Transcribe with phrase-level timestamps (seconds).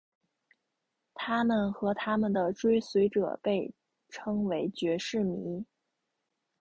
[1.13, 3.71] 他们和他们的追随者被
[4.09, 5.63] 称为爵士迷。